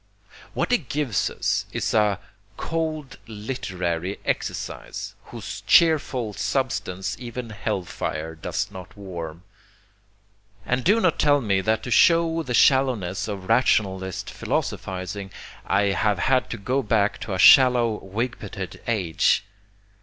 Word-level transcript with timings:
What 0.55 0.71
he 0.71 0.79
gives 0.79 1.29
us 1.29 1.67
is 1.71 1.93
a 1.93 2.19
cold 2.57 3.19
literary 3.27 4.17
exercise, 4.25 5.13
whose 5.25 5.61
cheerful 5.67 6.33
substance 6.33 7.15
even 7.19 7.51
hell 7.51 7.83
fire 7.83 8.33
does 8.33 8.71
not 8.71 8.97
warm. 8.97 9.43
And 10.65 10.83
do 10.83 10.99
not 10.99 11.19
tell 11.19 11.39
me 11.39 11.61
that 11.61 11.83
to 11.83 11.91
show 11.91 12.41
the 12.41 12.55
shallowness 12.55 13.27
of 13.27 13.47
rationalist 13.47 14.31
philosophizing 14.31 15.29
I 15.67 15.83
have 15.93 16.17
had 16.17 16.49
to 16.49 16.57
go 16.57 16.81
back 16.81 17.19
to 17.19 17.35
a 17.35 17.37
shallow 17.37 17.99
wigpated 18.03 18.81
age. 18.87 19.43